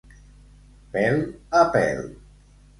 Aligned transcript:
Pèl 0.95 1.21
a 1.61 1.63
pèl. 1.77 2.05